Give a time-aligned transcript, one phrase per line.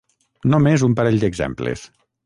[0.53, 1.89] Només un parell d’exemples.